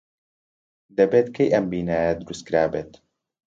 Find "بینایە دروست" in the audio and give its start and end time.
1.71-2.43